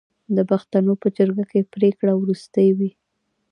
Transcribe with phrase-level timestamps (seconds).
[0.35, 2.91] د پښتنو په جرګه کې پریکړه وروستۍ وي.